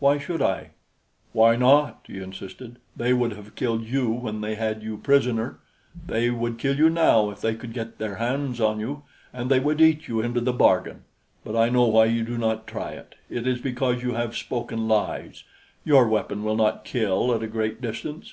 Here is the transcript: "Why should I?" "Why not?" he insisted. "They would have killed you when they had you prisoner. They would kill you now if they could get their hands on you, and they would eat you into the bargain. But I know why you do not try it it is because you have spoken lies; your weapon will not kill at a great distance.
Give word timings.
"Why 0.00 0.18
should 0.18 0.42
I?" 0.42 0.70
"Why 1.32 1.54
not?" 1.54 2.00
he 2.08 2.18
insisted. 2.18 2.78
"They 2.96 3.12
would 3.14 3.34
have 3.34 3.54
killed 3.54 3.84
you 3.86 4.10
when 4.10 4.40
they 4.40 4.56
had 4.56 4.82
you 4.82 4.96
prisoner. 4.96 5.60
They 6.08 6.30
would 6.30 6.58
kill 6.58 6.74
you 6.76 6.90
now 6.90 7.30
if 7.30 7.40
they 7.40 7.54
could 7.54 7.72
get 7.72 7.98
their 7.98 8.16
hands 8.16 8.60
on 8.60 8.80
you, 8.80 9.04
and 9.32 9.48
they 9.48 9.60
would 9.60 9.80
eat 9.80 10.08
you 10.08 10.20
into 10.20 10.40
the 10.40 10.52
bargain. 10.52 11.04
But 11.44 11.54
I 11.54 11.68
know 11.68 11.84
why 11.86 12.06
you 12.06 12.24
do 12.24 12.36
not 12.36 12.66
try 12.66 12.90
it 12.94 13.14
it 13.30 13.46
is 13.46 13.60
because 13.60 14.02
you 14.02 14.14
have 14.14 14.34
spoken 14.36 14.88
lies; 14.88 15.44
your 15.84 16.08
weapon 16.08 16.42
will 16.42 16.56
not 16.56 16.84
kill 16.84 17.32
at 17.32 17.44
a 17.44 17.46
great 17.46 17.80
distance. 17.80 18.32